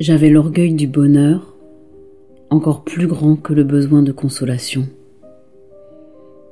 J'avais 0.00 0.30
l'orgueil 0.30 0.72
du 0.72 0.86
bonheur, 0.86 1.54
encore 2.48 2.84
plus 2.84 3.06
grand 3.06 3.36
que 3.36 3.52
le 3.52 3.64
besoin 3.64 4.00
de 4.00 4.12
consolation. 4.12 4.88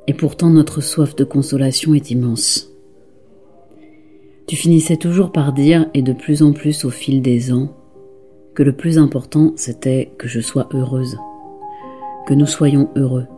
Et 0.06 0.12
pourtant 0.12 0.50
notre 0.50 0.82
soif 0.82 1.16
de 1.16 1.24
consolation 1.24 1.94
est 1.94 2.10
immense. 2.10 2.70
Tu 4.46 4.54
finissais 4.54 4.98
toujours 4.98 5.32
par 5.32 5.54
dire, 5.54 5.88
et 5.94 6.02
de 6.02 6.12
plus 6.12 6.42
en 6.42 6.52
plus 6.52 6.84
au 6.84 6.90
fil 6.90 7.22
des 7.22 7.50
ans, 7.50 7.74
que 8.54 8.62
le 8.62 8.76
plus 8.76 8.98
important 8.98 9.54
c'était 9.56 10.12
que 10.18 10.28
je 10.28 10.40
sois 10.40 10.68
heureuse, 10.74 11.16
que 12.26 12.34
nous 12.34 12.46
soyons 12.46 12.90
heureux. 12.96 13.28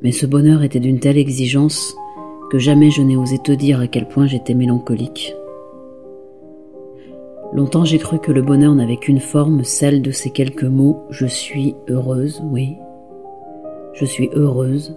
Mais 0.00 0.12
ce 0.12 0.24
bonheur 0.24 0.62
était 0.62 0.80
d'une 0.80 1.00
telle 1.00 1.18
exigence 1.18 1.94
que 2.50 2.58
jamais 2.58 2.90
je 2.90 3.02
n'ai 3.02 3.18
osé 3.18 3.36
te 3.36 3.52
dire 3.52 3.78
à 3.78 3.88
quel 3.88 4.08
point 4.08 4.26
j'étais 4.26 4.54
mélancolique. 4.54 5.34
Longtemps 7.52 7.84
j'ai 7.84 7.98
cru 7.98 8.20
que 8.20 8.30
le 8.30 8.42
bonheur 8.42 8.74
n'avait 8.74 8.96
qu'une 8.96 9.18
forme, 9.18 9.64
celle 9.64 10.02
de 10.02 10.12
ces 10.12 10.30
quelques 10.30 10.64
mots⁇ 10.64 11.02
Je 11.12 11.26
suis 11.26 11.74
heureuse, 11.88 12.40
oui, 12.44 12.76
je 13.92 14.04
suis 14.04 14.30
heureuse⁇ 14.34 14.90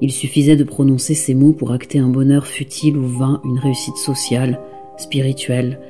Il 0.00 0.12
suffisait 0.12 0.56
de 0.56 0.62
prononcer 0.62 1.14
ces 1.14 1.34
mots 1.34 1.52
pour 1.52 1.72
acter 1.72 1.98
un 1.98 2.08
bonheur 2.08 2.46
futile 2.46 2.96
ou 2.96 3.06
vain, 3.06 3.40
une 3.44 3.58
réussite 3.58 3.96
sociale, 3.96 4.60
spirituelle, 4.96 5.80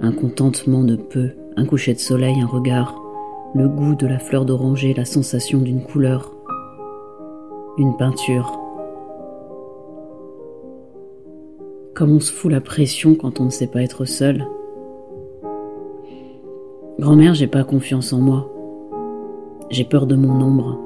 un 0.00 0.12
contentement 0.12 0.84
de 0.84 0.96
peu, 0.96 1.30
un 1.56 1.64
coucher 1.64 1.94
de 1.94 1.98
soleil, 1.98 2.38
un 2.40 2.46
regard, 2.46 2.94
le 3.54 3.68
goût 3.68 3.94
de 3.94 4.06
la 4.06 4.18
fleur 4.18 4.44
d'oranger, 4.44 4.92
la 4.92 5.06
sensation 5.06 5.60
d'une 5.60 5.82
couleur, 5.82 6.34
une 7.78 7.96
peinture, 7.96 8.60
Comme 11.94 12.12
on 12.12 12.20
se 12.20 12.32
fout 12.32 12.50
la 12.50 12.62
pression 12.62 13.14
quand 13.14 13.40
on 13.40 13.44
ne 13.44 13.50
sait 13.50 13.66
pas 13.66 13.82
être 13.82 14.06
seul. 14.06 14.46
Grand-mère, 17.00 17.32
j'ai 17.32 17.46
pas 17.46 17.64
confiance 17.64 18.12
en 18.12 18.20
moi. 18.20 18.52
J'ai 19.70 19.84
peur 19.84 20.06
de 20.06 20.16
mon 20.16 20.38
ombre. 20.42 20.78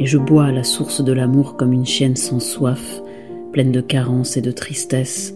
Et 0.00 0.06
je 0.06 0.18
bois 0.18 0.46
à 0.46 0.52
la 0.52 0.64
source 0.64 1.00
de 1.00 1.12
l'amour 1.12 1.56
comme 1.56 1.72
une 1.72 1.86
chienne 1.86 2.16
sans 2.16 2.40
soif, 2.40 3.00
pleine 3.52 3.70
de 3.70 3.80
carences 3.80 4.36
et 4.36 4.40
de 4.40 4.50
tristesse, 4.50 5.32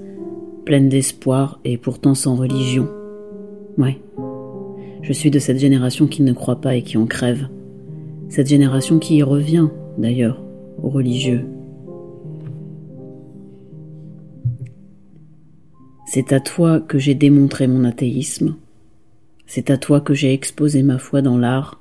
pleine 0.64 0.88
d'espoir 0.88 1.60
et 1.64 1.78
pourtant 1.78 2.16
sans 2.16 2.34
religion. 2.34 2.88
Ouais. 3.78 4.00
Je 5.02 5.12
suis 5.12 5.30
de 5.30 5.38
cette 5.38 5.58
génération 5.58 6.08
qui 6.08 6.22
ne 6.22 6.32
croit 6.32 6.60
pas 6.60 6.74
et 6.74 6.82
qui 6.82 6.98
en 6.98 7.06
crève. 7.06 7.46
Cette 8.28 8.48
génération 8.48 8.98
qui 8.98 9.18
y 9.18 9.22
revient, 9.22 9.68
d'ailleurs, 9.98 10.42
aux 10.82 10.90
religieux, 10.90 11.46
C'est 16.10 16.32
à 16.32 16.40
toi 16.40 16.80
que 16.80 16.98
j'ai 16.98 17.14
démontré 17.14 17.66
mon 17.66 17.84
athéisme. 17.84 18.56
C'est 19.48 19.70
à 19.70 19.78
toi 19.78 20.02
que 20.02 20.12
j'ai 20.12 20.34
exposé 20.34 20.82
ma 20.82 20.98
foi 20.98 21.22
dans 21.22 21.38
l'art. 21.38 21.80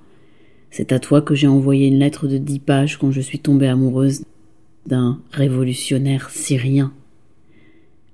C'est 0.71 0.93
à 0.93 0.99
toi 0.99 1.21
que 1.21 1.35
j'ai 1.35 1.47
envoyé 1.47 1.87
une 1.87 1.99
lettre 1.99 2.25
de 2.25 2.37
dix 2.37 2.59
pages 2.59 2.97
quand 2.97 3.11
je 3.11 3.19
suis 3.19 3.39
tombée 3.39 3.67
amoureuse 3.67 4.23
d'un 4.85 5.19
révolutionnaire 5.31 6.29
syrien. 6.29 6.93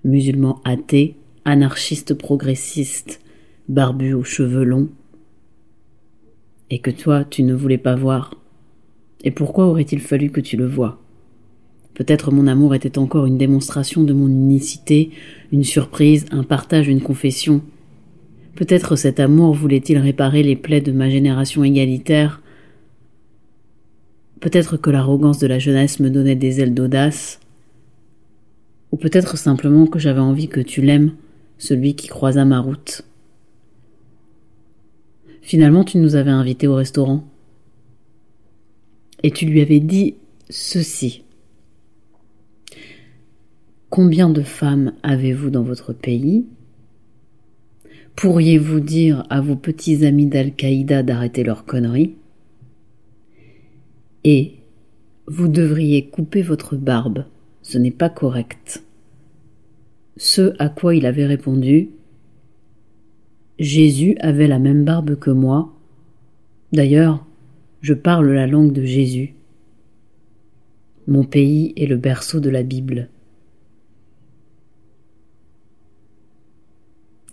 Musulman 0.04 0.60
athée, 0.66 1.18
anarchiste 1.46 2.16
progressiste, 2.16 3.22
barbu 3.70 4.16
aux 4.16 4.24
cheveux 4.24 4.64
longs. 4.64 4.90
Et 6.72 6.80
que 6.80 6.90
toi, 6.90 7.24
tu 7.24 7.44
ne 7.44 7.54
voulais 7.54 7.78
pas 7.78 7.96
voir. 7.96 8.34
Et 9.24 9.30
pourquoi 9.30 9.68
aurait-il 9.68 10.00
fallu 10.00 10.32
que 10.32 10.42
tu 10.42 10.58
le 10.58 10.66
vois? 10.66 11.00
Peut-être 11.94 12.32
mon 12.32 12.48
amour 12.48 12.74
était 12.74 12.98
encore 12.98 13.28
une 13.28 13.38
démonstration 13.38 14.04
de 14.04 14.14
mon 14.14 14.30
unicité, 14.30 15.12
une 15.52 15.64
surprise, 15.64 16.26
un 16.32 16.42
partage, 16.42 16.88
une 16.88 17.02
confession. 17.02 17.62
Peut-être 18.64 18.96
cet 18.96 19.20
amour 19.20 19.54
voulait-il 19.54 19.98
réparer 19.98 20.42
les 20.42 20.56
plaies 20.56 20.80
de 20.80 20.94
ma 20.94 21.10
génération 21.10 21.66
égalitaire. 21.66 22.42
Peut-être 24.40 24.78
que 24.78 24.90
l'arrogance 24.90 25.38
de 25.38 25.48
la 25.48 25.60
jeunesse 25.60 26.00
me 26.00 26.10
donnait 26.10 26.38
des 26.38 26.62
ailes 26.62 26.74
d'audace. 26.74 27.42
Ou 28.94 28.96
peut-être 28.96 29.38
simplement 29.38 29.86
que 29.86 30.00
j'avais 30.00 30.22
envie 30.22 30.48
que 30.48 30.62
tu 30.62 30.82
l'aimes, 30.82 31.12
celui 31.58 31.96
qui 31.96 32.08
croisa 32.08 32.46
ma 32.46 32.62
route. 32.62 33.02
Finalement, 35.42 35.84
tu 35.84 35.98
nous 35.98 36.16
avais 36.16 36.32
invités 36.32 36.68
au 36.68 36.76
restaurant. 36.76 37.26
Et 39.24 39.32
tu 39.32 39.46
lui 39.46 39.60
avais 39.60 39.82
dit 39.82 40.16
ceci. 40.50 41.26
Combien 43.90 44.30
de 44.30 44.42
femmes 44.42 44.94
avez-vous 45.04 45.50
dans 45.50 45.64
votre 45.64 45.92
pays? 45.92 46.46
Pourriez-vous 48.16 48.80
dire 48.80 49.26
à 49.30 49.42
vos 49.42 49.56
petits 49.56 50.06
amis 50.06 50.28
d'Al-Qaïda 50.28 51.04
d'arrêter 51.04 51.44
leurs 51.44 51.66
conneries? 51.66 52.16
Et 54.24 54.54
vous 55.28 55.48
devriez 55.48 56.08
couper 56.10 56.42
votre 56.42 56.76
barbe, 56.76 57.26
ce 57.62 57.78
n'est 57.78 57.92
pas 57.92 58.10
correct. 58.10 58.84
Ce 60.18 60.54
à 60.60 60.70
quoi 60.70 60.96
il 60.96 61.06
avait 61.06 61.26
répondu 61.26 61.90
Jésus 63.60 64.16
avait 64.20 64.48
la 64.48 64.60
même 64.60 64.84
barbe 64.84 65.16
que 65.16 65.32
moi. 65.32 65.74
D'ailleurs, 66.72 67.26
je 67.82 67.94
parle 67.94 68.32
la 68.32 68.48
langue 68.48 68.74
de 68.74 68.86
Jésus. 68.86 69.36
Mon 71.08 71.24
pays 71.24 71.74
est 71.76 71.86
le 71.86 71.98
berceau 71.98 72.40
de 72.40 72.50
la 72.50 72.64
Bible. 72.64 73.10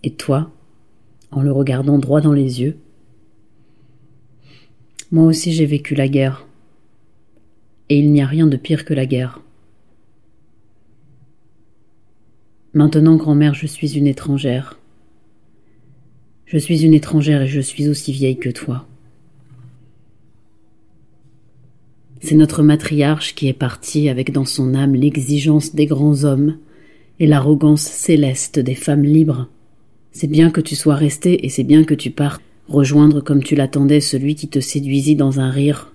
Et 0.02 0.12
toi, 0.14 0.50
en 1.30 1.42
le 1.42 1.52
regardant 1.52 1.98
droit 1.98 2.20
dans 2.20 2.32
les 2.32 2.60
yeux, 2.60 2.76
moi 5.12 5.24
aussi 5.24 5.52
j'ai 5.52 5.66
vécu 5.66 5.94
la 5.94 6.08
guerre. 6.08 6.46
Et 7.88 7.98
il 7.98 8.12
n'y 8.12 8.22
a 8.22 8.26
rien 8.26 8.46
de 8.46 8.56
pire 8.56 8.84
que 8.84 8.94
la 8.94 9.06
guerre. 9.06 9.40
Maintenant, 12.72 13.16
grand-mère, 13.16 13.54
je 13.54 13.66
suis 13.66 13.98
une 13.98 14.06
étrangère. 14.06 14.78
Je 16.46 16.56
suis 16.56 16.84
une 16.84 16.94
étrangère 16.94 17.42
et 17.42 17.48
je 17.48 17.60
suis 17.60 17.88
aussi 17.88 18.12
vieille 18.12 18.38
que 18.38 18.48
toi. 18.48 18.86
C'est 22.20 22.36
notre 22.36 22.62
matriarche 22.62 23.34
qui 23.34 23.48
est 23.48 23.54
partie 23.54 24.08
avec 24.08 24.30
dans 24.30 24.44
son 24.44 24.74
âme 24.74 24.94
l'exigence 24.94 25.74
des 25.74 25.86
grands 25.86 26.22
hommes 26.24 26.58
et 27.18 27.26
l'arrogance 27.26 27.82
céleste 27.82 28.58
des 28.58 28.74
femmes 28.74 29.04
libres. 29.04 29.48
C'est 30.12 30.26
bien 30.26 30.50
que 30.50 30.60
tu 30.60 30.76
sois 30.76 30.94
resté 30.96 31.46
et 31.46 31.48
c'est 31.48 31.64
bien 31.64 31.84
que 31.84 31.94
tu 31.94 32.10
partes 32.10 32.42
rejoindre 32.68 33.20
comme 33.20 33.42
tu 33.42 33.54
l'attendais 33.54 34.00
celui 34.00 34.34
qui 34.34 34.48
te 34.48 34.60
séduisit 34.60 35.16
dans 35.16 35.40
un 35.40 35.50
rire, 35.50 35.92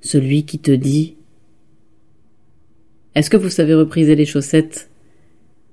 celui 0.00 0.44
qui 0.44 0.58
te 0.58 0.70
dit 0.70 1.16
Est-ce 3.14 3.30
que 3.30 3.36
vous 3.36 3.50
savez 3.50 3.74
repriser 3.74 4.14
les 4.16 4.26
chaussettes? 4.26 4.90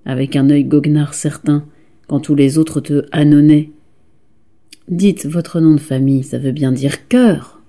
Avec 0.05 0.35
un 0.35 0.49
œil 0.49 0.65
goguenard 0.65 1.13
certain 1.13 1.65
quand 2.07 2.19
tous 2.19 2.35
les 2.35 2.57
autres 2.57 2.81
te 2.81 3.05
annonnaient 3.11 3.71
Dites 4.87 5.25
votre 5.25 5.59
nom 5.59 5.73
de 5.73 5.79
famille, 5.79 6.23
ça 6.23 6.37
veut 6.37 6.51
bien 6.51 6.71
dire 6.71 7.07
cœur. 7.07 7.59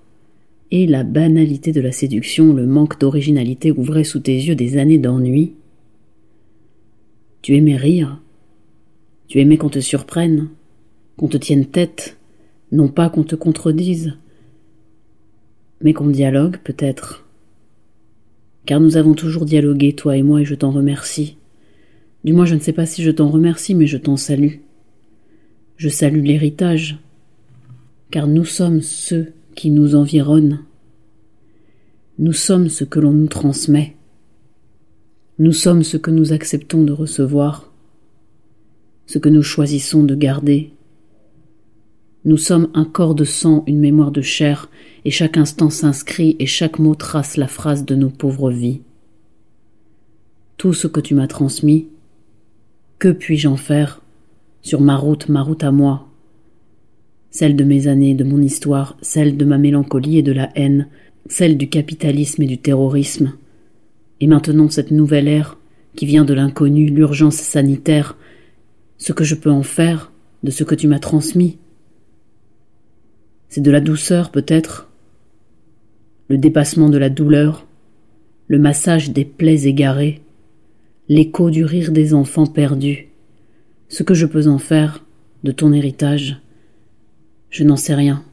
Et 0.70 0.86
la 0.86 1.02
banalité 1.02 1.72
de 1.72 1.80
la 1.80 1.92
séduction, 1.92 2.52
le 2.52 2.66
manque 2.66 3.00
d'originalité 3.00 3.72
ouvrait 3.72 4.04
sous 4.04 4.18
tes 4.18 4.34
yeux 4.34 4.54
des 4.54 4.76
années 4.76 4.98
d'ennui. 4.98 5.54
Tu 7.40 7.56
aimais 7.56 7.76
rire, 7.76 8.20
tu 9.28 9.40
aimais 9.40 9.56
qu'on 9.56 9.68
te 9.68 9.80
surprenne, 9.80 10.48
qu'on 11.16 11.28
te 11.28 11.36
tienne 11.36 11.66
tête, 11.66 12.16
non 12.72 12.88
pas 12.88 13.08
qu'on 13.08 13.24
te 13.24 13.36
contredise, 13.36 14.14
mais 15.80 15.92
qu'on 15.92 16.08
dialogue 16.08 16.58
peut-être. 16.62 17.26
Car 18.64 18.80
nous 18.80 18.96
avons 18.96 19.14
toujours 19.14 19.44
dialogué, 19.44 19.94
toi 19.94 20.16
et 20.16 20.22
moi, 20.22 20.40
et 20.40 20.44
je 20.44 20.54
t'en 20.54 20.70
remercie. 20.70 21.36
Du 22.24 22.32
moins, 22.32 22.44
je 22.44 22.56
ne 22.56 22.60
sais 22.60 22.72
pas 22.72 22.86
si 22.86 23.02
je 23.02 23.10
t'en 23.10 23.28
remercie, 23.28 23.74
mais 23.74 23.86
je 23.86 23.96
t'en 23.96 24.16
salue. 24.16 24.56
Je 25.76 25.88
salue 25.88 26.24
l'héritage, 26.24 26.98
car 28.10 28.26
nous 28.26 28.44
sommes 28.44 28.80
ceux 28.80 29.32
qui 29.54 29.70
nous 29.70 29.94
environnent. 29.94 30.60
Nous 32.18 32.32
sommes 32.32 32.68
ce 32.68 32.84
que 32.84 32.98
l'on 32.98 33.12
nous 33.12 33.28
transmet. 33.28 33.94
Nous 35.38 35.52
sommes 35.52 35.82
ce 35.82 35.98
que 35.98 36.10
nous 36.10 36.32
acceptons 36.32 36.82
de 36.82 36.92
recevoir. 36.92 37.65
Ce 39.06 39.18
que 39.18 39.28
nous 39.28 39.42
choisissons 39.42 40.02
de 40.02 40.14
garder. 40.14 40.72
Nous 42.24 42.36
sommes 42.36 42.68
un 42.74 42.84
corps 42.84 43.14
de 43.14 43.24
sang, 43.24 43.62
une 43.66 43.78
mémoire 43.78 44.10
de 44.10 44.20
chair, 44.20 44.68
et 45.04 45.10
chaque 45.10 45.36
instant 45.36 45.70
s'inscrit 45.70 46.34
et 46.40 46.46
chaque 46.46 46.78
mot 46.78 46.96
trace 46.96 47.36
la 47.36 47.46
phrase 47.46 47.84
de 47.84 47.94
nos 47.94 48.10
pauvres 48.10 48.50
vies. 48.50 48.80
Tout 50.56 50.72
ce 50.72 50.88
que 50.88 51.00
tu 51.00 51.14
m'as 51.14 51.28
transmis, 51.28 51.86
que 52.98 53.08
puis-je 53.08 53.46
en 53.46 53.56
faire 53.56 54.02
sur 54.62 54.80
ma 54.80 54.96
route, 54.96 55.28
ma 55.28 55.42
route 55.42 55.62
à 55.62 55.70
moi, 55.70 56.08
celle 57.30 57.54
de 57.54 57.64
mes 57.64 57.86
années, 57.86 58.14
de 58.14 58.24
mon 58.24 58.42
histoire, 58.42 58.96
celle 59.02 59.36
de 59.36 59.44
ma 59.44 59.58
mélancolie 59.58 60.18
et 60.18 60.22
de 60.22 60.32
la 60.32 60.50
haine, 60.56 60.88
celle 61.28 61.56
du 61.56 61.68
capitalisme 61.68 62.42
et 62.42 62.46
du 62.46 62.58
terrorisme, 62.58 63.34
et 64.20 64.26
maintenant 64.26 64.68
cette 64.68 64.90
nouvelle 64.90 65.28
ère 65.28 65.58
qui 65.94 66.06
vient 66.06 66.24
de 66.24 66.34
l'inconnu, 66.34 66.86
l'urgence 66.86 67.36
sanitaire, 67.36 68.16
ce 68.98 69.12
que 69.12 69.24
je 69.24 69.34
peux 69.34 69.50
en 69.50 69.62
faire 69.62 70.12
de 70.42 70.50
ce 70.50 70.64
que 70.64 70.74
tu 70.74 70.88
m'as 70.88 70.98
transmis. 70.98 71.58
C'est 73.48 73.60
de 73.60 73.70
la 73.70 73.80
douceur 73.80 74.30
peut-être, 74.30 74.88
le 76.28 76.38
dépassement 76.38 76.88
de 76.88 76.98
la 76.98 77.10
douleur, 77.10 77.66
le 78.48 78.58
massage 78.58 79.10
des 79.10 79.24
plaies 79.24 79.66
égarées, 79.66 80.22
l'écho 81.08 81.50
du 81.50 81.64
rire 81.64 81.92
des 81.92 82.14
enfants 82.14 82.46
perdus, 82.46 83.08
ce 83.88 84.02
que 84.02 84.14
je 84.14 84.26
peux 84.26 84.48
en 84.48 84.58
faire 84.58 85.04
de 85.44 85.52
ton 85.52 85.72
héritage. 85.72 86.40
Je 87.50 87.64
n'en 87.64 87.76
sais 87.76 87.94
rien. 87.94 88.24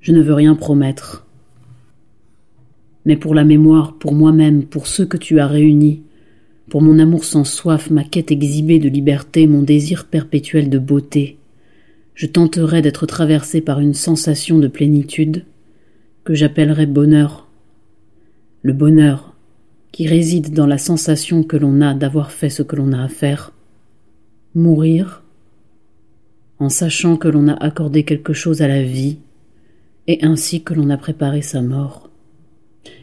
Je 0.00 0.12
ne 0.12 0.22
veux 0.22 0.34
rien 0.34 0.54
promettre. 0.54 1.26
Mais 3.04 3.16
pour 3.16 3.34
la 3.34 3.44
mémoire, 3.44 3.94
pour 3.94 4.12
moi-même, 4.12 4.64
pour 4.64 4.86
ceux 4.86 5.06
que 5.06 5.16
tu 5.16 5.40
as 5.40 5.46
réunis, 5.46 6.02
pour 6.68 6.82
mon 6.82 6.98
amour 6.98 7.24
sans 7.24 7.44
soif, 7.44 7.90
ma 7.90 8.04
quête 8.04 8.30
exhibée 8.30 8.78
de 8.78 8.88
liberté, 8.88 9.46
mon 9.46 9.62
désir 9.62 10.06
perpétuel 10.06 10.68
de 10.68 10.78
beauté, 10.78 11.38
je 12.16 12.26
tenterai 12.26 12.80
d'être 12.80 13.04
traversé 13.04 13.60
par 13.60 13.78
une 13.78 13.94
sensation 13.94 14.58
de 14.58 14.68
plénitude 14.68 15.44
que 16.24 16.34
j'appellerai 16.34 16.86
bonheur. 16.86 17.46
Le 18.62 18.72
bonheur 18.72 19.36
qui 19.92 20.06
réside 20.06 20.54
dans 20.54 20.66
la 20.66 20.78
sensation 20.78 21.42
que 21.42 21.58
l'on 21.58 21.82
a 21.82 21.94
d'avoir 21.94 22.32
fait 22.32 22.48
ce 22.48 22.62
que 22.62 22.74
l'on 22.74 22.92
a 22.92 23.02
à 23.02 23.08
faire. 23.08 23.52
Mourir 24.54 25.22
en 26.58 26.70
sachant 26.70 27.18
que 27.18 27.28
l'on 27.28 27.48
a 27.48 27.54
accordé 27.54 28.04
quelque 28.04 28.32
chose 28.32 28.62
à 28.62 28.68
la 28.68 28.82
vie 28.82 29.18
et 30.06 30.24
ainsi 30.24 30.62
que 30.62 30.72
l'on 30.72 30.88
a 30.88 30.96
préparé 30.96 31.42
sa 31.42 31.60
mort. 31.60 32.08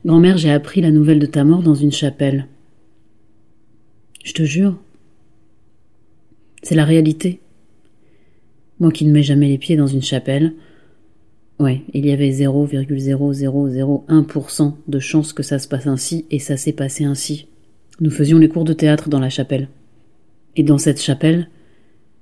Grand-mère, 0.06 0.38
j'ai 0.38 0.52
appris 0.52 0.82
la 0.82 0.90
nouvelle 0.90 1.20
de 1.20 1.28
ta 1.28 1.44
mort 1.44 1.62
dans 1.62 1.76
une 1.76 1.92
chapelle. 1.92 2.48
Je 4.24 4.34
te 4.34 4.44
jure. 4.44 4.82
C'est 6.62 6.76
la 6.76 6.86
réalité. 6.86 7.40
Moi 8.80 8.92
qui 8.92 9.06
ne 9.06 9.12
mets 9.12 9.24
jamais 9.24 9.50
les 9.50 9.58
pieds 9.58 9.76
dans 9.76 9.88
une 9.88 10.02
chapelle, 10.02 10.54
ouais, 11.60 11.82
il 11.94 12.06
y 12.06 12.12
avait 12.12 12.32
0,0001% 12.32 14.74
de 14.88 15.00
chance 15.00 15.34
que 15.34 15.44
ça 15.44 15.60
se 15.60 15.68
passe 15.68 15.88
ainsi, 15.88 16.26
et 16.32 16.40
ça 16.40 16.56
s'est 16.58 16.72
passé 16.72 17.04
ainsi. 17.04 17.48
Nous 18.00 18.12
faisions 18.12 18.40
les 18.40 18.50
cours 18.50 18.64
de 18.64 18.74
théâtre 18.74 19.10
dans 19.10 19.20
la 19.20 19.30
chapelle. 19.30 19.68
Et 20.56 20.64
dans 20.64 20.78
cette 20.78 21.02
chapelle, 21.02 21.50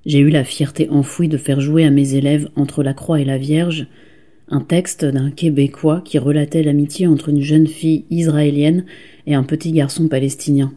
j'ai 0.04 0.18
eu 0.18 0.30
la 0.30 0.42
fierté 0.42 0.90
enfouie 0.90 1.28
de 1.28 1.38
faire 1.38 1.60
jouer 1.60 1.84
à 1.84 1.90
mes 1.90 2.14
élèves 2.14 2.48
Entre 2.56 2.82
la 2.82 2.94
croix 2.94 3.20
et 3.20 3.24
la 3.24 3.38
Vierge 3.38 3.86
un 4.48 4.60
texte 4.60 5.04
d'un 5.04 5.30
Québécois 5.30 6.02
qui 6.04 6.18
relatait 6.18 6.64
l'amitié 6.64 7.06
entre 7.06 7.28
une 7.30 7.40
jeune 7.40 7.68
fille 7.68 8.04
israélienne 8.10 8.84
et 9.26 9.34
un 9.34 9.44
petit 9.44 9.72
garçon 9.72 10.08
palestinien 10.08 10.74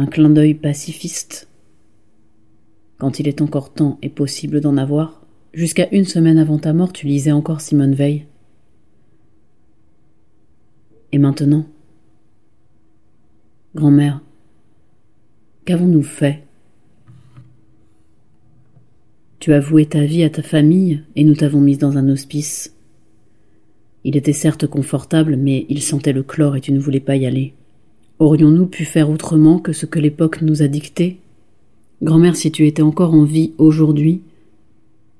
un 0.00 0.06
clin 0.06 0.30
d'œil 0.30 0.54
pacifiste, 0.54 1.46
quand 2.96 3.20
il 3.20 3.28
est 3.28 3.42
encore 3.42 3.74
temps 3.74 3.98
et 4.00 4.08
possible 4.08 4.62
d'en 4.62 4.78
avoir, 4.78 5.26
jusqu'à 5.52 5.90
une 5.92 6.06
semaine 6.06 6.38
avant 6.38 6.58
ta 6.58 6.72
mort, 6.72 6.90
tu 6.90 7.06
lisais 7.06 7.32
encore 7.32 7.60
Simone 7.60 7.92
Veil. 7.92 8.24
Et 11.12 11.18
maintenant 11.18 11.66
Grand-mère, 13.74 14.22
qu'avons-nous 15.66 16.02
fait? 16.02 16.44
Tu 19.38 19.52
as 19.52 19.60
voué 19.60 19.84
ta 19.84 20.02
vie 20.06 20.24
à 20.24 20.30
ta 20.30 20.42
famille 20.42 21.02
et 21.14 21.24
nous 21.24 21.34
t'avons 21.34 21.60
mise 21.60 21.78
dans 21.78 21.98
un 21.98 22.08
hospice. 22.08 22.74
Il 24.04 24.16
était 24.16 24.32
certes 24.32 24.66
confortable, 24.66 25.36
mais 25.36 25.66
il 25.68 25.82
sentait 25.82 26.14
le 26.14 26.22
chlore 26.22 26.56
et 26.56 26.62
tu 26.62 26.72
ne 26.72 26.80
voulais 26.80 27.00
pas 27.00 27.16
y 27.16 27.26
aller. 27.26 27.52
Aurions-nous 28.20 28.66
pu 28.66 28.84
faire 28.84 29.08
autrement 29.08 29.58
que 29.58 29.72
ce 29.72 29.86
que 29.86 29.98
l'époque 29.98 30.42
nous 30.42 30.60
a 30.60 30.68
dicté? 30.68 31.20
Grand-mère, 32.02 32.36
si 32.36 32.52
tu 32.52 32.66
étais 32.66 32.82
encore 32.82 33.14
en 33.14 33.24
vie 33.24 33.54
aujourd'hui, 33.56 34.20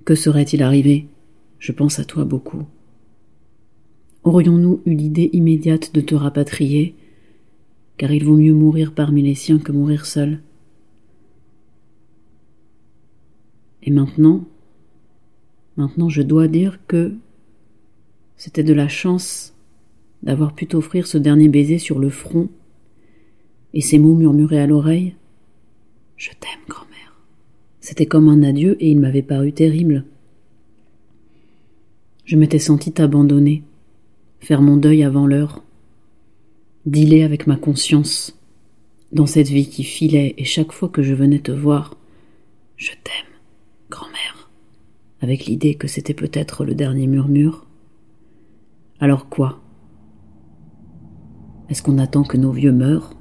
que 0.04 0.14
serait-il 0.14 0.62
arrivé? 0.62 1.06
Je 1.58 1.72
pense 1.72 1.98
à 1.98 2.04
toi 2.04 2.26
beaucoup. 2.26 2.66
Aurions-nous 4.22 4.82
eu 4.84 4.94
l'idée 4.94 5.30
immédiate 5.32 5.94
de 5.94 6.02
te 6.02 6.14
rapatrier? 6.14 6.94
Car 7.96 8.12
il 8.12 8.22
vaut 8.22 8.36
mieux 8.36 8.52
mourir 8.52 8.92
parmi 8.92 9.22
les 9.22 9.34
siens 9.34 9.58
que 9.58 9.72
mourir 9.72 10.04
seul. 10.04 10.42
Et 13.82 13.90
maintenant, 13.90 14.44
maintenant 15.78 16.10
je 16.10 16.20
dois 16.20 16.48
dire 16.48 16.78
que 16.86 17.14
c'était 18.36 18.62
de 18.62 18.74
la 18.74 18.88
chance 18.88 19.54
d'avoir 20.22 20.54
pu 20.54 20.66
t'offrir 20.66 21.06
ce 21.06 21.16
dernier 21.16 21.48
baiser 21.48 21.78
sur 21.78 21.98
le 21.98 22.10
front 22.10 22.50
et 23.74 23.80
ces 23.80 23.98
mots 23.98 24.14
murmurés 24.14 24.60
à 24.60 24.66
l'oreille 24.66 25.14
Je 26.16 26.30
t'aime, 26.30 26.60
grand-mère. 26.68 27.16
C'était 27.80 28.06
comme 28.06 28.28
un 28.28 28.42
adieu 28.42 28.76
et 28.80 28.90
il 28.90 28.98
m'avait 28.98 29.22
paru 29.22 29.52
terrible. 29.52 30.04
Je 32.24 32.36
m'étais 32.36 32.58
senti 32.58 32.92
abandonné, 33.00 33.64
faire 34.40 34.62
mon 34.62 34.76
deuil 34.76 35.02
avant 35.02 35.26
l'heure, 35.26 35.64
dealer 36.86 37.22
avec 37.22 37.46
ma 37.46 37.56
conscience, 37.56 38.36
dans 39.12 39.26
cette 39.26 39.48
vie 39.48 39.68
qui 39.68 39.82
filait 39.82 40.34
et 40.38 40.44
chaque 40.44 40.72
fois 40.72 40.88
que 40.88 41.02
je 41.02 41.14
venais 41.14 41.40
te 41.40 41.50
voir, 41.50 41.96
je 42.76 42.90
t'aime, 42.90 43.34
grand-mère, 43.90 44.50
avec 45.20 45.46
l'idée 45.46 45.74
que 45.74 45.88
c'était 45.88 46.14
peut-être 46.14 46.64
le 46.64 46.74
dernier 46.74 47.06
murmure. 47.06 47.66
Alors 49.00 49.28
quoi? 49.28 49.60
Est-ce 51.68 51.82
qu'on 51.82 51.98
attend 51.98 52.22
que 52.22 52.36
nos 52.36 52.52
vieux 52.52 52.72
meurent? 52.72 53.14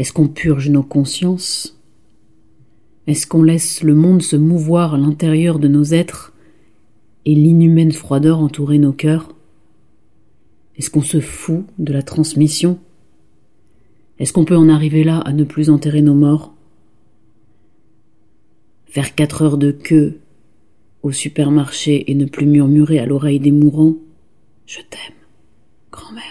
Est-ce 0.00 0.14
qu'on 0.14 0.28
purge 0.28 0.70
nos 0.70 0.82
consciences? 0.82 1.78
Est-ce 3.06 3.26
qu'on 3.26 3.42
laisse 3.42 3.82
le 3.82 3.94
monde 3.94 4.22
se 4.22 4.34
mouvoir 4.34 4.94
à 4.94 4.96
l'intérieur 4.96 5.58
de 5.58 5.68
nos 5.68 5.84
êtres 5.84 6.32
et 7.26 7.34
l'inhumaine 7.34 7.92
froideur 7.92 8.38
entourer 8.38 8.78
nos 8.78 8.94
cœurs? 8.94 9.28
Est-ce 10.78 10.88
qu'on 10.88 11.02
se 11.02 11.20
fout 11.20 11.66
de 11.78 11.92
la 11.92 12.02
transmission? 12.02 12.78
Est-ce 14.18 14.32
qu'on 14.32 14.46
peut 14.46 14.56
en 14.56 14.70
arriver 14.70 15.04
là 15.04 15.18
à 15.18 15.34
ne 15.34 15.44
plus 15.44 15.68
enterrer 15.68 16.00
nos 16.00 16.14
morts? 16.14 16.54
Faire 18.86 19.14
quatre 19.14 19.42
heures 19.42 19.58
de 19.58 19.70
queue 19.70 20.18
au 21.02 21.12
supermarché 21.12 22.10
et 22.10 22.14
ne 22.14 22.24
plus 22.24 22.46
murmurer 22.46 23.00
à 23.00 23.04
l'oreille 23.04 23.38
des 23.38 23.52
mourants? 23.52 23.96
Je 24.64 24.78
t'aime, 24.78 25.18
grand-mère 25.92 26.29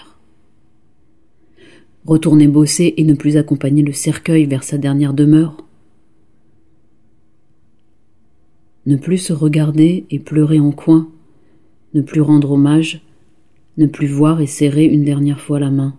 retourner 2.09 2.47
bosser 2.47 2.95
et 2.97 3.03
ne 3.03 3.13
plus 3.13 3.37
accompagner 3.37 3.83
le 3.83 3.93
cercueil 3.93 4.45
vers 4.45 4.63
sa 4.63 4.79
dernière 4.79 5.13
demeure 5.13 5.63
Ne 8.87 8.95
plus 8.95 9.19
se 9.19 9.31
regarder 9.31 10.05
et 10.09 10.17
pleurer 10.17 10.59
en 10.59 10.71
coin, 10.71 11.11
ne 11.93 12.01
plus 12.01 12.21
rendre 12.21 12.51
hommage, 12.51 13.01
ne 13.77 13.85
plus 13.85 14.07
voir 14.07 14.41
et 14.41 14.47
serrer 14.47 14.85
une 14.85 15.03
dernière 15.03 15.39
fois 15.39 15.59
la 15.59 15.69
main. 15.69 15.95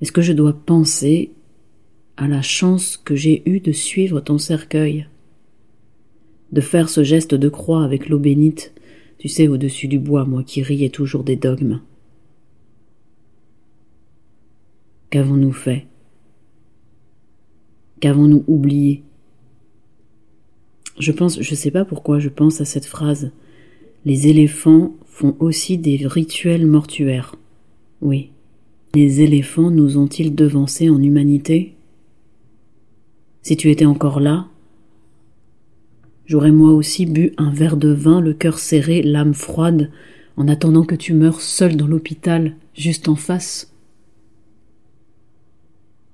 Est-ce 0.00 0.10
que 0.10 0.22
je 0.22 0.32
dois 0.32 0.52
penser 0.52 1.30
à 2.16 2.26
la 2.26 2.42
chance 2.42 2.96
que 2.96 3.14
j'ai 3.14 3.48
eue 3.48 3.60
de 3.60 3.70
suivre 3.70 4.20
ton 4.20 4.38
cercueil, 4.38 5.06
de 6.50 6.60
faire 6.60 6.88
ce 6.88 7.04
geste 7.04 7.36
de 7.36 7.48
croix 7.48 7.84
avec 7.84 8.08
l'eau 8.08 8.18
bénite, 8.18 8.72
tu 9.18 9.28
sais, 9.28 9.46
au-dessus 9.46 9.86
du 9.86 10.00
bois, 10.00 10.24
moi 10.24 10.42
qui 10.42 10.62
riais 10.62 10.88
toujours 10.88 11.22
des 11.22 11.36
dogmes. 11.36 11.80
Qu'avons-nous 15.10 15.52
fait? 15.52 15.86
Qu'avons-nous 18.00 18.44
oublié? 18.46 19.02
Je 20.98 21.12
pense, 21.12 21.40
je 21.40 21.54
sais 21.54 21.70
pas 21.70 21.86
pourquoi 21.86 22.18
je 22.18 22.28
pense 22.28 22.60
à 22.60 22.66
cette 22.66 22.84
phrase. 22.84 23.30
Les 24.04 24.26
éléphants 24.26 24.94
font 25.06 25.34
aussi 25.40 25.78
des 25.78 26.06
rituels 26.06 26.66
mortuaires. 26.66 27.36
Oui. 28.02 28.30
Les 28.94 29.22
éléphants 29.22 29.70
nous 29.70 29.96
ont-ils 29.96 30.34
devancés 30.34 30.90
en 30.90 31.02
humanité? 31.02 31.74
Si 33.42 33.56
tu 33.56 33.70
étais 33.70 33.86
encore 33.86 34.20
là, 34.20 34.48
j'aurais 36.26 36.52
moi 36.52 36.72
aussi 36.72 37.06
bu 37.06 37.32
un 37.38 37.50
verre 37.50 37.78
de 37.78 37.88
vin, 37.88 38.20
le 38.20 38.34
cœur 38.34 38.58
serré, 38.58 39.02
l'âme 39.02 39.34
froide, 39.34 39.90
en 40.36 40.48
attendant 40.48 40.84
que 40.84 40.94
tu 40.94 41.14
meurs 41.14 41.40
seul 41.40 41.76
dans 41.76 41.86
l'hôpital, 41.86 42.56
juste 42.74 43.08
en 43.08 43.16
face 43.16 43.67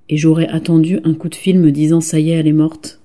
et 0.08 0.16
j'aurais 0.16 0.49
attendu 0.49 1.00
un 1.04 1.14
coup 1.14 1.28
de 1.28 1.34
fil 1.34 1.58
me 1.58 1.73
disant 1.73 2.00
ça 2.00 2.20
y 2.20 2.30
est, 2.30 2.34
elle 2.34 2.46
est 2.46 2.52
morte. 2.52 3.00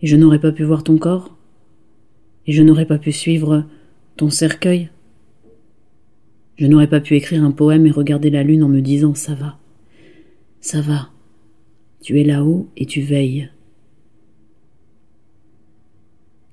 Et 0.00 0.06
je 0.06 0.16
n'aurais 0.16 0.40
pas 0.40 0.52
pu 0.52 0.64
voir 0.64 0.82
ton 0.82 0.98
corps. 0.98 1.36
Et 2.46 2.52
je 2.52 2.62
n'aurais 2.62 2.86
pas 2.86 2.98
pu 2.98 3.12
suivre 3.12 3.64
ton 4.16 4.30
cercueil. 4.30 4.90
Je 6.56 6.66
n'aurais 6.66 6.88
pas 6.88 7.00
pu 7.00 7.14
écrire 7.14 7.44
un 7.44 7.50
poème 7.50 7.86
et 7.86 7.90
regarder 7.90 8.30
la 8.30 8.42
lune 8.42 8.62
en 8.62 8.68
me 8.68 8.80
disant 8.80 9.14
ça 9.14 9.34
va, 9.34 9.58
ça 10.60 10.80
va, 10.80 11.10
tu 12.00 12.20
es 12.20 12.24
là-haut 12.24 12.68
et 12.76 12.86
tu 12.86 13.00
veilles. 13.00 13.50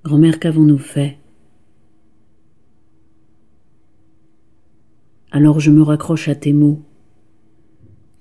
Grand-mère, 0.04 0.40
qu'avons-nous 0.40 0.78
fait? 0.78 1.18
Alors 5.32 5.60
je 5.60 5.70
me 5.70 5.84
raccroche 5.84 6.28
à 6.28 6.36
tes 6.36 6.54
mots, 6.54 6.82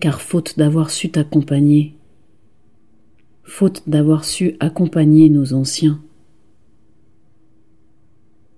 car 0.01 0.21
faute 0.21 0.57
d'avoir 0.59 0.91
su 0.91 1.11
t'accompagner, 1.11 1.95
faute 3.45 3.83
d'avoir 3.87 4.25
su 4.25 4.57
accompagner 4.61 5.29
nos 5.29 5.53
anciens, 5.53 6.01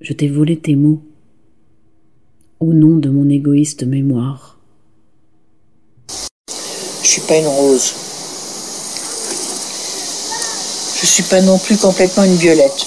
je 0.00 0.12
t'ai 0.12 0.28
volé 0.28 0.58
tes 0.58 0.76
mots 0.76 1.02
au 2.58 2.72
nom 2.72 2.96
de 2.96 3.08
mon 3.08 3.28
égoïste 3.28 3.84
mémoire. 3.84 4.58
Je 7.02 7.08
suis 7.08 7.22
pas 7.22 7.38
une 7.38 7.46
rose. 7.46 7.94
Je 11.00 11.06
suis 11.06 11.22
pas 11.22 11.40
non 11.40 11.58
plus 11.58 11.78
complètement 11.78 12.24
une 12.24 12.36
violette. 12.36 12.86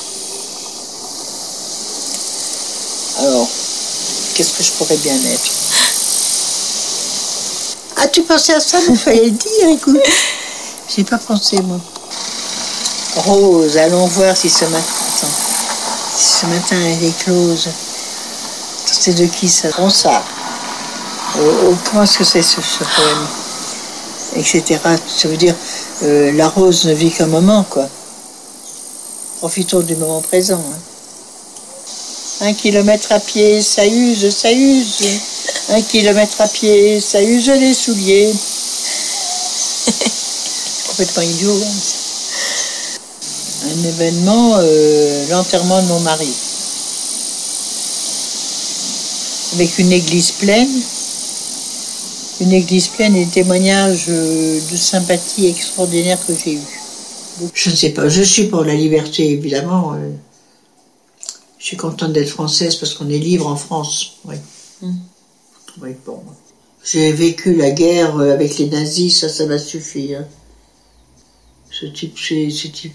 Alors, 3.20 3.50
qu'est-ce 4.36 4.58
que 4.58 4.64
je 4.64 4.72
pourrais 4.74 4.98
bien 4.98 5.16
être? 5.16 5.63
Ah, 8.04 8.08
tu 8.10 8.22
pensais 8.24 8.54
à 8.54 8.60
ça 8.60 8.80
Il 8.90 8.98
fallait 8.98 9.26
le 9.26 9.32
dire, 9.32 9.70
écoute. 9.70 9.98
J'ai 10.94 11.06
pas 11.06 11.18
pensé, 11.18 11.62
moi. 11.62 11.80
Rose, 13.16 13.78
allons 13.78 14.08
voir 14.08 14.36
si 14.36 14.50
ce 14.50 14.66
matin... 14.66 14.84
si 16.18 16.40
ce 16.40 16.46
matin 16.48 16.76
elle 16.76 17.04
est 17.06 17.18
close. 17.24 17.70
C'est 18.86 19.14
de 19.14 19.26
qui 19.28 19.48
ça? 19.48 19.70
Ça? 19.90 20.24
Euh, 21.38 21.72
comment 21.86 22.04
est-ce 22.04 22.18
que 22.18 22.24
c'est 22.26 22.42
ce, 22.42 22.56
poème 22.56 23.28
Etc. 24.36 24.80
Ça 25.08 25.28
veut 25.30 25.38
dire 25.38 25.56
euh, 26.04 26.32
la 26.34 26.50
rose 26.50 26.86
ne 26.86 26.94
vit 26.94 27.12
qu'un 27.12 27.28
moment, 27.28 27.64
quoi. 27.70 27.88
Profitons 29.38 29.80
du 29.80 29.96
moment 29.96 30.22
présent. 30.22 30.62
Hein. 30.74 32.48
Un 32.48 32.54
kilomètre 32.54 33.14
à 33.14 33.20
pied, 33.20 33.62
ça 33.62 33.86
use, 33.86 34.36
ça 34.36 34.52
use. 34.52 34.98
Un 35.70 35.82
kilomètre 35.82 36.42
à 36.42 36.48
pied, 36.48 37.00
ça 37.00 37.24
use 37.24 37.50
les 37.50 37.74
souliers. 37.74 38.34
complètement 40.88 41.24
idiot. 41.24 41.60
Hein. 41.64 41.72
Un 43.66 43.84
événement, 43.84 44.56
euh, 44.58 45.28
l'enterrement 45.30 45.82
de 45.82 45.88
mon 45.88 46.00
mari. 46.02 46.30
Avec 49.54 49.80
une 49.80 49.92
église 49.92 50.32
pleine. 50.32 50.70
Une 52.42 52.52
église 52.52 52.90
pleine 52.90 53.16
et 53.16 53.26
des 53.26 53.32
témoignages 53.32 54.06
euh, 54.10 54.60
de 54.72 54.76
sympathie 54.76 55.48
extraordinaire 55.48 56.20
que 56.26 56.34
j'ai 56.34 56.56
eu. 56.56 56.62
Je 57.54 57.70
ne 57.70 57.76
sais 57.76 57.90
pas, 57.90 58.10
je 58.10 58.22
suis 58.22 58.46
pour 58.46 58.64
la 58.64 58.76
liberté 58.76 59.32
évidemment. 59.32 59.94
Euh. 59.94 60.12
Je 61.58 61.66
suis 61.66 61.78
contente 61.78 62.12
d'être 62.12 62.30
française 62.30 62.76
parce 62.76 62.94
qu'on 62.94 63.10
est 63.10 63.18
libre 63.18 63.48
en 63.48 63.56
France. 63.56 64.18
Oui. 64.26 64.36
Hmm. 64.82 64.92
J'ai 66.84 67.12
vécu 67.14 67.56
la 67.56 67.72
guerre 67.72 68.18
euh, 68.18 68.34
avec 68.34 68.58
les 68.58 68.68
nazis, 68.68 69.20
ça, 69.20 69.30
ça 69.30 69.46
m'a 69.46 69.58
suffi. 69.58 70.16
Hein. 70.16 70.28
Ce 71.72 71.86
type, 71.86 72.18
ce 72.18 72.68
type. 72.68 72.94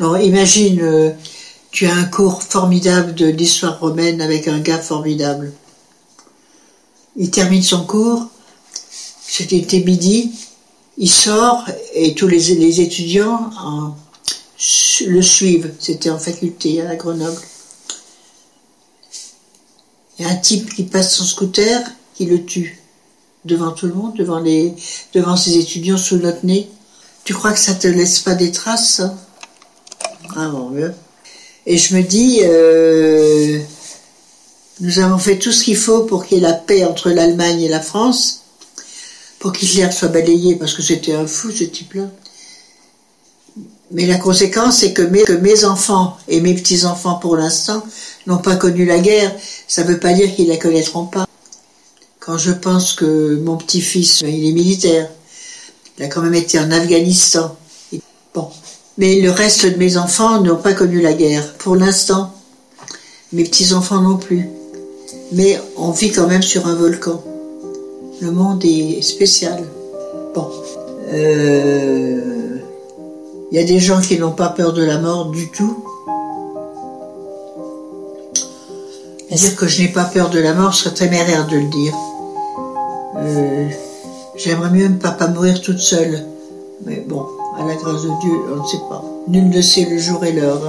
Non, 0.00 0.16
imagine, 0.16 0.80
euh, 0.80 1.12
tu 1.70 1.86
as 1.86 1.94
un 1.94 2.04
cours 2.04 2.42
formidable 2.42 3.14
de 3.14 3.26
l'histoire 3.26 3.78
romaine 3.78 4.20
avec 4.20 4.48
un 4.48 4.60
gars 4.60 4.78
formidable. 4.78 5.52
Il 7.16 7.30
termine 7.30 7.62
son 7.62 7.84
cours, 7.86 8.26
c'était 9.22 9.80
midi, 9.80 10.32
il 10.98 11.10
sort 11.10 11.64
et 11.94 12.14
tous 12.14 12.26
les, 12.26 12.54
les 12.56 12.80
étudiants 12.80 13.50
le 15.06 15.22
suivent. 15.22 15.72
C'était 15.78 16.10
en 16.10 16.18
faculté 16.18 16.82
à 16.82 16.96
Grenoble. 16.96 17.40
Il 20.18 20.24
y 20.24 20.28
a 20.28 20.32
un 20.32 20.36
type 20.36 20.74
qui 20.74 20.84
passe 20.84 21.14
son 21.14 21.24
scooter, 21.24 21.82
qui 22.16 22.26
le 22.26 22.44
tue. 22.44 22.80
Devant 23.44 23.70
tout 23.70 23.86
le 23.86 23.94
monde, 23.94 24.16
devant, 24.16 24.40
les, 24.40 24.74
devant 25.14 25.36
ses 25.36 25.56
étudiants 25.58 25.98
sous 25.98 26.16
notre 26.16 26.44
nez. 26.44 26.68
Tu 27.24 27.32
crois 27.32 27.52
que 27.52 27.60
ça 27.60 27.74
te 27.74 27.86
laisse 27.86 28.18
pas 28.18 28.34
des 28.34 28.50
traces, 28.50 29.02
Ah 30.36 30.48
bon, 30.48 30.70
mieux. 30.70 30.92
Et 31.66 31.76
je 31.76 31.96
me 31.96 32.02
dis, 32.02 32.40
euh, 32.42 33.60
nous 34.80 34.98
avons 34.98 35.18
fait 35.18 35.38
tout 35.38 35.52
ce 35.52 35.64
qu'il 35.64 35.76
faut 35.76 36.04
pour 36.04 36.24
qu'il 36.24 36.38
y 36.38 36.40
ait 36.40 36.42
la 36.42 36.52
paix 36.54 36.84
entre 36.84 37.10
l'Allemagne 37.10 37.62
et 37.62 37.68
la 37.68 37.80
France, 37.80 38.42
pour 39.38 39.52
qu'Hitler 39.52 39.90
soit 39.90 40.08
balayé, 40.08 40.56
parce 40.56 40.74
que 40.74 40.82
c'était 40.82 41.14
un 41.14 41.26
fou 41.26 41.50
ce 41.50 41.64
type-là. 41.64 42.10
Mais 43.92 44.06
la 44.06 44.18
conséquence, 44.18 44.78
c'est 44.78 44.92
que 44.92 45.02
mes, 45.02 45.22
que 45.22 45.32
mes 45.32 45.64
enfants 45.64 46.16
et 46.28 46.40
mes 46.40 46.54
petits-enfants, 46.54 47.14
pour 47.14 47.36
l'instant, 47.36 47.84
n'ont 48.26 48.38
pas 48.38 48.56
connu 48.56 48.84
la 48.84 48.98
guerre. 48.98 49.32
Ça 49.68 49.84
ne 49.84 49.88
veut 49.88 50.00
pas 50.00 50.12
dire 50.12 50.34
qu'ils 50.34 50.48
la 50.48 50.56
connaîtront 50.56 51.06
pas. 51.06 51.26
Quand 52.26 52.38
je 52.38 52.50
pense 52.50 52.94
que 52.94 53.40
mon 53.44 53.56
petit-fils, 53.56 54.22
il 54.22 54.48
est 54.48 54.52
militaire, 54.52 55.08
il 55.96 56.04
a 56.04 56.08
quand 56.08 56.22
même 56.22 56.34
été 56.34 56.58
en 56.58 56.72
Afghanistan. 56.72 57.54
Bon. 58.34 58.48
Mais 58.98 59.20
le 59.20 59.30
reste 59.30 59.64
de 59.64 59.76
mes 59.76 59.96
enfants 59.96 60.40
n'ont 60.40 60.56
pas 60.56 60.72
connu 60.72 61.00
la 61.00 61.12
guerre, 61.12 61.54
pour 61.54 61.76
l'instant. 61.76 62.34
Mes 63.32 63.44
petits-enfants 63.44 64.00
non 64.00 64.16
plus. 64.16 64.48
Mais 65.30 65.60
on 65.76 65.92
vit 65.92 66.10
quand 66.10 66.26
même 66.26 66.42
sur 66.42 66.66
un 66.66 66.74
volcan. 66.74 67.22
Le 68.20 68.32
monde 68.32 68.64
est 68.64 69.02
spécial. 69.02 69.62
Bon. 70.34 70.50
Euh... 71.12 72.58
Il 73.52 73.56
y 73.56 73.62
a 73.62 73.64
des 73.64 73.78
gens 73.78 74.00
qui 74.00 74.18
n'ont 74.18 74.32
pas 74.32 74.48
peur 74.48 74.72
de 74.72 74.82
la 74.82 74.98
mort 74.98 75.26
du 75.26 75.48
tout. 75.52 75.84
Dire 79.30 79.54
que 79.54 79.68
je 79.68 79.82
n'ai 79.82 79.88
pas 79.88 80.04
peur 80.04 80.28
de 80.30 80.40
la 80.40 80.54
mort 80.54 80.74
serait 80.74 80.92
téméraire 80.92 81.46
de 81.46 81.56
le 81.56 81.68
dire. 81.68 81.94
Euh, 83.18 83.68
j'aimerais 84.36 84.70
mieux 84.70 84.88
ne 84.88 84.98
pas, 84.98 85.12
pas 85.12 85.28
mourir 85.28 85.60
toute 85.60 85.78
seule. 85.78 86.24
Mais 86.84 87.04
bon, 87.06 87.26
à 87.58 87.64
la 87.64 87.74
grâce 87.74 88.02
de 88.02 88.10
Dieu, 88.20 88.36
on 88.52 88.62
ne 88.62 88.66
sait 88.66 88.82
pas. 88.88 89.02
Nul 89.28 89.48
ne 89.48 89.60
sait 89.60 89.86
le 89.90 89.98
jour 89.98 90.24
et 90.24 90.32
l'heure. 90.32 90.60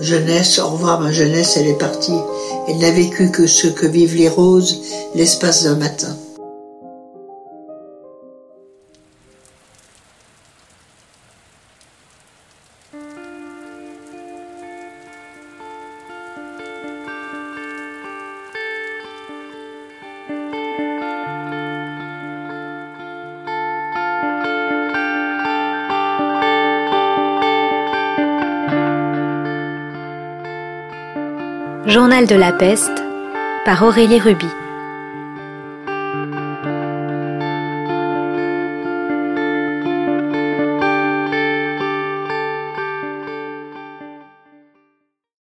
Jeunesse, 0.00 0.58
au 0.58 0.68
revoir 0.68 1.00
ma 1.00 1.10
jeunesse, 1.10 1.56
elle 1.56 1.66
est 1.66 1.78
partie. 1.78 2.18
Elle 2.68 2.78
n'a 2.78 2.90
vécu 2.90 3.30
que 3.30 3.46
ce 3.46 3.66
que 3.66 3.86
vivent 3.86 4.16
les 4.16 4.28
roses 4.28 4.82
l'espace 5.14 5.64
d'un 5.64 5.76
matin. 5.76 6.14
Journal 31.88 32.26
de 32.26 32.34
la 32.34 32.52
peste 32.52 33.02
par 33.64 33.82
Aurélie 33.82 34.20
Ruby. 34.20 34.57